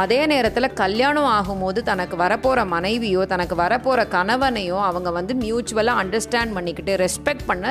அதே 0.02 0.20
நேரத்தில் 0.32 0.68
கல்யாணம் 0.82 1.30
ஆகும்போது 1.36 1.80
தனக்கு 1.90 2.16
வரப்போகிற 2.24 2.60
மனைவியோ 2.74 3.22
தனக்கு 3.32 3.54
வரப்போகிற 3.62 4.00
கணவனையோ 4.16 4.78
அவங்க 4.88 5.10
வந்து 5.18 5.34
மியூச்சுவலாக 5.44 6.02
அண்டர்ஸ்டாண்ட் 6.02 6.54
பண்ணிக்கிட்டு 6.56 6.94
ரெஸ்பெக்ட் 7.04 7.46
பண்ண 7.50 7.66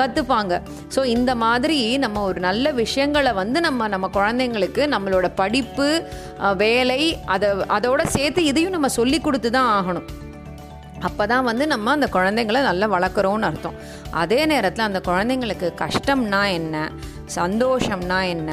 கற்றுப்பாங்க 0.00 0.60
ஸோ 0.96 1.02
இந்த 1.16 1.30
மாதிரி 1.44 1.78
நம்ம 2.04 2.22
ஒரு 2.30 2.40
நல்ல 2.48 2.72
விஷயங்களை 2.82 3.32
வந்து 3.42 3.60
நம்ம 3.68 3.88
நம்ம 3.94 4.10
குழந்தைங்களுக்கு 4.18 4.82
நம்மளோட 4.94 5.26
படிப்பு 5.42 5.88
வேலை 6.64 7.02
அதை 7.34 7.48
அதோட 7.76 8.02
சேர்த்து 8.16 8.40
இதையும் 8.50 8.76
நம்ம 8.76 8.88
சொல்லி 8.98 9.18
கொடுத்து 9.20 9.50
தான் 9.56 9.70
ஆகணும். 9.78 10.06
அப்போ 11.08 11.24
தான் 11.30 11.46
வந்து 11.48 11.64
நம்ம 11.72 11.90
அந்த 11.96 12.06
குழந்தைங்கள 12.16 12.60
நல்லா 12.68 12.86
வளர்க்குறோன்னு 12.94 13.46
அர்த்தம். 13.48 13.76
அதே 14.22 14.38
நேரத்தில் 14.52 14.86
அந்த 14.86 15.00
குழந்தைங்களுக்கு 15.08 15.68
கஷ்டம்னா 15.82 16.42
என்ன? 16.58 16.76
சந்தோஷம்னா 17.38 18.18
என்ன? 18.34 18.50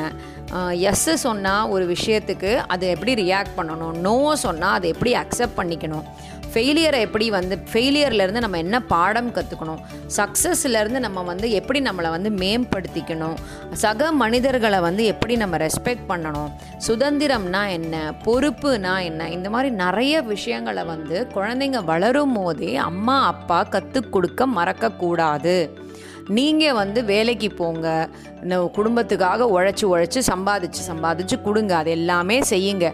எஸ்ஸு 0.92 1.14
சொன்னால் 1.14 1.70
ஒரு 1.70 1.96
விஷயத்துக்கு 1.96 2.52
அது 2.56 2.88
எப்படி 2.88 3.14
ரியாக்ட் 3.24 3.58
பண்ணணும்? 3.58 3.96
நோ 4.08 4.36
சொன்னால் 4.36 4.74
அதை 4.74 4.90
எப்படி 4.90 5.14
அக்செப்ட் 5.14 5.58
பண்ணிக்கணும்? 5.58 6.06
ஃபெயிலியரை 6.54 7.00
எப்படி 7.00 7.30
வந்து 7.30 7.56
ஃபெயிலியர்லேருந்து 7.74 8.40
நம்ம 8.40 8.58
என்ன 8.58 8.78
பாடம் 8.80 9.30
கற்றுக்கணும் 9.36 9.82
சக்ஸஸ்லேருந்து 10.18 11.00
நம்ம 11.00 11.22
வந்து 11.22 11.52
எப்படி 11.52 11.80
நம்மளை 11.80 12.10
வந்து 12.10 12.30
மேம்படுத்திக்கணும்? 12.30 13.38
சக 13.72 14.12
மனிதர்களை 14.12 14.80
வந்து 14.80 15.06
எப்படி 15.06 15.36
நம்ம 15.36 15.58
ரெஸ்பெக்ட் 15.58 16.10
பண்ணணும்? 16.10 16.50
சுதந்திரம்னா 16.88 17.70
என்ன? 17.70 18.14
பொறுப்புனா 18.26 19.04
என்ன? 19.04 19.30
இந்த 19.30 19.50
மாதிரி 19.50 19.76
நிறைய 19.76 20.22
விஷயங்களை 20.22 20.84
வந்து 20.84 21.28
குழந்தைங்க 21.36 21.84
வளரும் 21.84 22.34
போதே 22.34 22.76
அம்மா 22.76 23.26
அப்பா 23.26 23.64
கற்றுக் 23.64 24.12
கொடுக்க 24.12 24.48
மறக்கக்கூடாது. 24.48 25.56
நீங்கள் 26.38 26.78
வந்து 26.82 27.00
வேலைக்கு 27.12 27.50
போங்க. 27.62 27.88
குடும்பத்துக்காக 28.78 29.48
உழைச்சி 29.56 29.86
உழைச்சி 29.94 30.20
சம்பாதிச்சு 30.32 30.82
சம்பாதிச்சு 30.90 31.38
கொடுங்க. 31.48 31.74
அது 31.82 31.92
எல்லாமே 32.00 32.38
செய்யுங்க. 32.52 32.88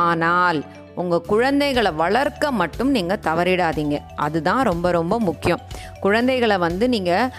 ஆனால் 0.00 0.60
உங்கள் 1.02 1.26
குழந்தைகளை 1.30 1.90
வளர்க்க 2.02 2.50
மட்டும் 2.60 2.90
நீங்கள் 2.96 3.22
தவறிடாதீங்க. 3.26 3.96
அதுதான் 4.26 4.62
ரொம்ப 4.68 4.90
ரொம்ப 4.98 5.14
முக்கியம். 5.28 5.64
குழந்தைகளை 6.04 6.56
வந்து 6.64 6.84
நீங்கள் 6.94 7.30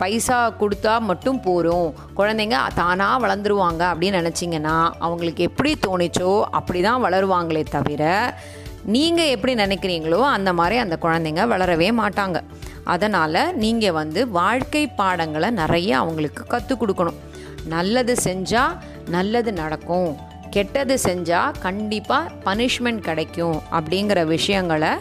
பைசா 0.00 0.38
கொடுத்தா 0.62 0.94
மட்டும் 1.10 1.40
போகிறோம் 1.46 1.88
குழந்தைங்க 2.18 2.58
தானாக 2.80 3.22
வளர்ந்துருவாங்க 3.24 3.82
அப்படின்னு 3.92 4.20
நினச்சிங்கன்னா 4.20 4.76
அவங்களுக்கு 5.06 5.48
எப்படி 5.50 5.72
தோணிச்சோ 5.86 6.32
அப்படி 6.60 6.82
தான் 6.88 7.04
வளருவாங்களே 7.06 7.64
தவிர 7.76 8.02
நீங்கள் 8.94 9.32
எப்படி 9.34 9.52
நினைக்கிறீங்களோ 9.62 10.20
அந்த 10.36 10.50
மாதிரி 10.58 10.76
அந்த 10.84 10.96
குழந்தைங்க 11.04 11.42
வளரவே 11.52 11.88
மாட்டாங்க. 12.00 12.38
அதனால் 12.92 13.42
நீங்கள் 13.64 13.96
வந்து 14.00 14.20
வாழ்க்கை 14.40 14.82
பாடங்களை 15.00 15.48
நிறைய 15.60 15.90
அவங்களுக்கு 16.02 16.42
கற்றுக் 16.52 16.80
கொடுக்கணும். 16.82 17.20
நல்லது 17.74 18.14
செஞ்சால் 18.26 18.76
நல்லது 19.16 19.52
நடக்கும். 19.62 20.10
கெட்டது 20.54 20.94
செஞ்சால் 21.08 21.58
கண்டிப்பாக 21.64 22.32
பனிஷ்மெண்ட் 22.46 23.02
கிடைக்கும் 23.08 23.58
அப்படிங்கிற 23.78 24.20
விஷயங்களை 24.34 24.92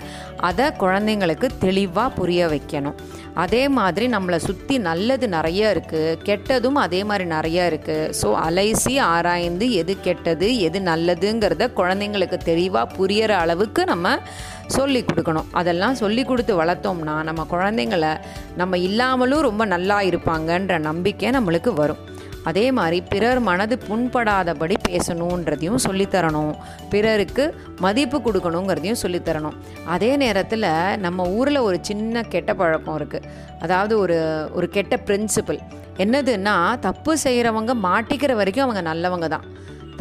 அதை 0.50 0.66
குழந்தைங்களுக்கு 0.84 1.48
தெளிவாக 1.66 2.16
புரிய 2.18 2.42
வைக்கணும். 2.54 3.00
அதே 3.34 3.70
மாதிரி 3.70 4.08
நம்மளை 4.08 4.38
சுற்றி 4.46 4.78
நல்லது 4.78 5.28
நிறைய 5.28 5.74
இருக்குது 5.74 6.18
கெட்டதும் 6.28 6.80
அதே 6.86 7.04
மாதிரி 7.04 7.26
நிறைய 7.26 7.70
இருக்குது 7.72 8.12
ஸோ 8.22 8.30
அலைசி 8.48 9.00
ஆராய்ந்து 9.00 9.72
எது 9.72 9.96
கெட்டது 10.02 10.60
எது 10.60 10.80
நல்லதுங்கிறத 10.80 11.68
குழந்தைங்களுக்கு 11.80 12.38
தெளிவாக 12.52 12.94
புரியற 12.98 13.32
அளவுக்கு 13.44 13.84
நம்ம 13.86 14.18
சொல்லி 14.78 15.04
கொடுக்கணும். 15.04 15.48
அதெல்லாம் 15.52 15.96
சொல்லி 15.96 16.24
கொடுத்து 16.24 16.56
வளர்த்தோம்னா 16.62 17.24
நம்ம 17.24 17.46
குழந்தைங்கள 17.50 18.20
நம்ம 18.56 18.78
இல்லாமலும் 18.78 19.42
ரொம்ப 19.42 19.66
நல்லா 19.66 20.00
இருப்பாங்கன்ற 20.02 20.80
நம்பிக்கை 20.80 21.30
நம்மளுக்கு 21.30 21.74
வரும். 21.74 22.04
அதே 22.44 22.72
மாதிரி 22.72 23.02
பிறர் 23.02 23.40
மனது 23.40 23.76
புண்படாதபடி 23.88 24.76
பேசணுன்றதையும் 24.88 25.82
சொல்லித்தரணும். 25.88 26.54
பிறருக்கு 26.90 27.46
மதிப்பு 27.80 28.18
கொடுக்கணுங்கிறதையும் 28.26 29.02
சொல்லித்தரணும். 29.04 29.58
அதே 29.86 30.12
நேரத்தில் 30.18 30.70
நம்ம 31.06 31.28
ஊரில் 31.30 31.66
ஒரு 31.68 31.80
சின்ன 31.82 32.24
கெட்ட 32.24 32.54
பழக்கம் 32.54 32.98
இருக்குது 33.00 33.28
அதாவது 33.62 34.00
ஒரு 34.00 34.18
ஒரு 34.54 34.70
கெட்ட 34.70 34.98
பிரின்சிபல் 35.08 35.60
என்னதுன்னா 36.06 36.56
தப்பு 36.80 37.18
செய்கிறவங்க 37.24 37.74
மாட்டிக்கிற 37.88 38.34
வரைக்கும் 38.36 38.66
அவங்க 38.66 38.84
நல்லவங்க 38.92 39.28
தான். 39.28 39.48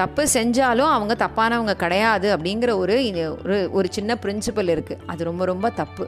தப்பு 0.00 0.24
செஞ்சாலும் 0.34 0.90
அவங்க 0.96 1.14
தப்பானவங்க 1.24 1.74
கிடையாது 1.84 2.36
அப்படிங்கிற 2.36 2.70
ஒரு 2.82 2.96
ஒரு 3.44 3.70
ஒரு 3.72 3.88
சின்ன 3.90 4.18
பிரின்சிபல் 4.22 4.72
இருக்குது 4.74 5.00
அது 5.06 5.24
ரொம்ப 5.24 5.44
ரொம்ப 5.44 5.70
தப்பு. 5.70 6.06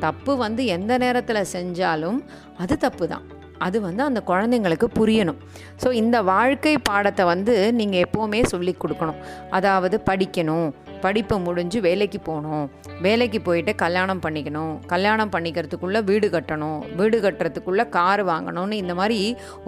தப்பு 0.00 0.32
வந்து 0.36 0.62
எந்த 0.66 0.92
நேரத்தில் 0.98 1.48
செஞ்சாலும் 1.52 2.18
அது 2.58 2.76
தப்பு 2.76 3.08
தான். 3.08 3.24
அது 3.66 3.76
வந்து 3.86 4.02
அந்த 4.08 4.20
குழந்தைங்களுக்கு 4.30 4.86
புரியணும். 4.98 5.40
ஸோ 5.82 5.90
இந்த 6.02 6.16
வாழ்க்கை 6.32 6.74
பாடத்தை 6.88 7.24
வந்து 7.32 7.54
நீங்கள் 7.80 8.02
எப்போவுமே 8.06 8.40
சொல்லி 8.52 8.74
கொடுக்கணும். 8.82 9.20
அதாவது 9.58 9.96
படிக்கணும். 10.10 10.68
படிப்பு 11.04 11.36
முடிஞ்சு 11.46 11.78
வேலைக்கு 11.86 12.18
போகணும். 12.26 12.66
வேலைக்கு 13.06 13.38
போயிட்டு 13.46 13.72
கல்யாணம் 13.84 14.20
பண்ணிக்கணும். 14.24 14.74
கல்யாணம் 14.92 15.32
பண்ணிக்கிறதுக்குள்ளே 15.34 16.00
வீடு 16.10 16.26
கட்டணும். 16.34 16.80
வீடு 16.98 17.18
கட்டுறதுக்குள்ளே 17.24 17.84
கார் 17.96 18.22
வாங்கணும்னு 18.32 18.76
இந்த 18.82 18.94
மாதிரி 19.00 19.20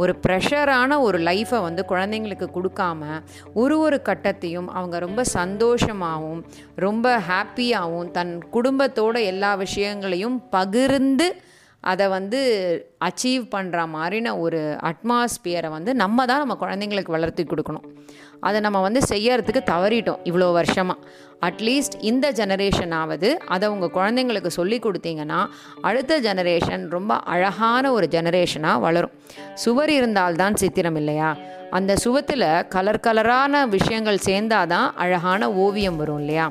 ஒரு 0.02 0.12
ப்ரெஷரான 0.26 1.00
ஒரு 1.06 1.20
லைஃப்பை 1.28 1.60
வந்து 1.68 1.84
குழந்தைங்களுக்கு 1.92 2.48
கொடுக்காம 2.58 3.00
ஒரு 3.62 3.78
ஒரு 3.86 3.98
கட்டத்தையும் 4.10 4.68
அவங்க 4.76 4.98
ரொம்ப 5.06 5.24
சந்தோஷமாகவும் 5.38 6.42
ரொம்ப 6.86 7.16
ஹாப்பியாகவும் 7.30 8.12
தன் 8.18 8.32
குடும்பத்தோட 8.56 9.16
எல்லா 9.32 9.50
விஷயங்களையும் 9.64 10.38
பகிர்ந்து 10.56 11.28
அதை 11.92 12.06
வந்து 12.16 12.40
அச்சீவ் 13.04 13.42
பண்ணுற 13.54 13.78
மாதிரின 13.96 14.32
ஒரு 14.44 14.60
அட்மாஸ்பியரை 14.90 15.70
வந்து 15.76 15.90
நம்ம 16.02 16.24
தான் 16.30 16.42
நம்ம 16.42 16.56
குழந்தைங்களுக்கு 16.60 17.14
வளர்த்தி 17.16 17.42
கொடுக்கணும். 17.42 17.86
அதை 18.40 18.58
நம்ம 18.66 18.78
வந்து 18.86 19.00
செய்யறதுக்கு 19.08 19.60
தவறிட்டோம் 19.70 20.22
இவ்வளோ 20.30 20.48
வருஷமாக 20.52 21.00
அட்லீஸ்ட் 21.46 21.96
இந்த 22.10 22.26
ஜெனரேஷனாவது 22.32 23.28
அதை 23.54 23.66
உங்கள் 23.68 23.94
குழந்தைங்களுக்கு 23.96 24.50
சொல்லி 24.58 24.78
கொடுத்தீங்கன்னா 24.78 25.40
அடுத்த 25.88 26.20
ஜெனரேஷன் 26.20 26.84
ரொம்ப 26.96 27.14
அழகான 27.34 27.92
ஒரு 27.92 28.06
ஜெனரேஷனாக 28.10 28.84
வளரும். 28.86 29.14
சுவர் 29.54 29.90
இருந்தால்தான் 29.90 30.54
சித்திரம் 30.54 30.96
இல்லையா? 30.96 31.30
அந்த 31.70 31.92
சுவத்தில் 32.04 32.46
கலர் 32.68 33.04
கலரான 33.06 33.62
விஷயங்கள் 33.68 34.24
சேர்ந்தாதான் 34.26 34.88
அழகான 35.04 35.52
ஓவியம் 35.64 35.96
வரும் 35.96 36.20
இல்லையா? 36.22 36.46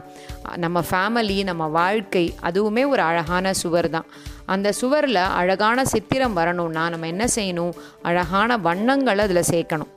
நம்ம 0.63 0.83
ஃபேமிலி 0.91 1.37
நம்ம 1.43 1.67
வாழ்க்கை 1.79 2.25
அதுவுமே 2.41 2.83
ஒரு 2.93 3.01
அழகான 3.01 3.53
சுவர் 3.61 3.89
தான் 3.89 4.09
அந்த 4.45 4.71
சுவரில் 4.71 5.15
அழகான 5.15 5.85
சித்திரம் 5.85 6.33
வரணும்னா 6.33 6.89
நம்ம 6.89 7.07
என்ன 7.07 7.25
செய்யணும்? 7.35 7.73
அழகான 8.01 8.57
வண்ணங்களை 8.57 9.19
அதில் 9.19 9.43
சேர்க்கணும். 9.51 9.91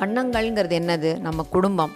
வண்ணங்கள்ங்கிறது 0.00 0.78
என்னது? 0.78 1.18
நம்ம 1.18 1.46
குடும்பம். 1.50 1.92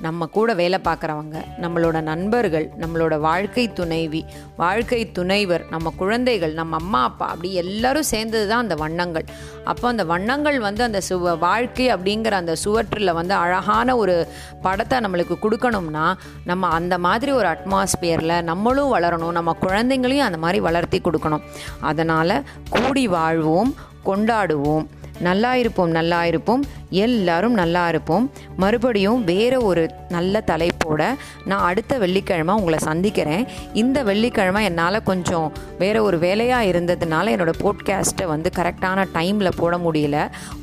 நம்ம 0.00 0.26
கூட 0.26 0.54
வேலை 0.54 0.78
பார்க்குறவங்க 0.84 1.38
நம்மளோட 1.62 2.00
நண்பர்கள் 2.00 2.66
நம்மளோட 2.80 3.14
வாழ்க்கை 3.20 3.72
துணைவி 3.72 4.24
வாழ்க்கை 4.56 5.00
துணைவர் 5.18 5.64
நம்ம 5.70 5.92
குழந்தைகள் 5.96 6.52
நம்ம 6.52 6.76
அம்மா 6.76 7.02
அப்பா 7.02 7.26
அப்படி 7.26 7.54
எல்லாரும் 7.54 8.02
சேர்ந்தது 8.02 8.46
தான் 8.48 8.60
அந்த 8.60 8.74
வண்ணங்கள். 8.74 9.26
அப்போ 9.64 9.88
அந்த 9.88 10.04
வண்ணங்கள் 10.04 10.58
வந்து 10.58 10.82
அந்த 10.82 11.00
சுவ 11.08 11.38
வாழ்க்கை 11.38 11.86
அப்படிங்கிற 11.94 12.30
அந்த 12.30 12.54
சுவற்றில் 12.54 13.12
வந்து 13.12 13.34
அழகான 13.34 13.96
ஒரு 13.96 14.28
படத்தை 14.62 14.98
நம்மளுக்கு 14.98 15.36
கொடுக்கணும்னா 15.42 16.06
நம்ம 16.44 16.68
அந்த 16.68 16.98
மாதிரி 16.98 17.32
ஒரு 17.32 17.48
அட்மாஸ்பியரில் 17.48 18.42
நம்மளும் 18.42 18.94
வளரணும் 18.94 19.36
நம்ம 19.38 19.56
குழந்தைங்களையும் 19.60 20.28
அந்த 20.30 20.38
மாதிரி 20.38 20.60
வளர்த்தி 20.60 21.00
கொடுக்கணும். 21.00 21.46
அதனால் 21.80 22.44
கூடி 22.70 23.08
வாழ்வோம் 23.08 23.74
கொண்டாடுவோம். 24.04 24.86
நல்லா 25.28 25.50
இருப்போம் 25.62 25.90
நல்லா 25.98 26.20
இருப்போம் 26.30 26.62
எல்லாரும் 27.04 27.56
நல்லா 27.60 27.82
இருப்போம் 27.92 28.24
மறுபடியும் 28.62 29.20
வேறு 29.30 29.58
ஒரு 29.70 29.82
நல்ல 30.14 30.42
தலைப்போட 30.50 31.02
நான் 31.50 31.66
அடுத்த 31.68 31.98
வெள்ளிக்கிழமை 32.02 32.54
உங்களை 32.60 32.78
சந்திக்கிறேன். 32.86 33.44
இந்த 33.82 33.98
வெள்ளிக்கிழமை 34.08 34.62
என்னால் 34.70 35.06
கொஞ்சம் 35.10 35.48
வேறு 35.82 36.00
ஒரு 36.08 36.18
வேலையாக 36.26 36.70
இருந்ததுனால 36.70 37.32
என்னோடய 37.34 37.62
போட்காஸ்ட்டை 37.64 38.26
வந்து 38.34 38.50
கரெக்டான 38.58 39.06
டைமில் 39.16 39.58
போட 39.60 39.76
முடியல. 39.86 40.16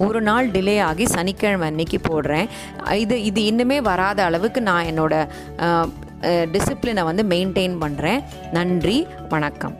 ஒரு 0.07 0.21
நாள் 0.29 0.51
டிலே 0.55 0.77
ஆகி 0.89 1.07
சனிக்கிழமை 1.15 1.67
அன்னைக்கு 1.71 1.99
போடுறேன். 2.09 2.49
இது 3.03 3.17
இது 3.29 3.41
இன்னுமே 3.51 3.79
வராத 3.91 4.19
அளவுக்கு 4.29 4.61
நான் 4.71 4.89
என்னோடய 4.93 5.29
டிசிப்ளினை 6.53 7.03
வந்து 7.09 7.23
மெயின்டைன் 7.33 7.77
பண்ணுறேன் 7.83 8.23
நன்றி 8.57 8.97
வணக்கம். 9.29 9.77